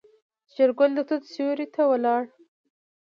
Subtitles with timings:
[0.53, 2.23] شېرګل د توت سيوري ته ولاړ.